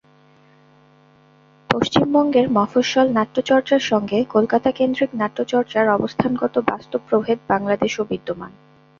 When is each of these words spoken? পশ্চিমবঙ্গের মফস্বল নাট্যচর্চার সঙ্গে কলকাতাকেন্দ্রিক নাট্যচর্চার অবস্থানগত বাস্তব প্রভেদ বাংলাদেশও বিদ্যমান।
পশ্চিমবঙ্গের 1.69 2.47
মফস্বল 2.49 3.07
নাট্যচর্চার 3.11 3.81
সঙ্গে 3.91 4.17
কলকাতাকেন্দ্রিক 4.29 5.09
নাট্যচর্চার 5.13 5.85
অবস্থানগত 5.89 6.55
বাস্তব 6.71 7.01
প্রভেদ 7.09 7.37
বাংলাদেশও 7.47 8.03
বিদ্যমান। 8.09 8.51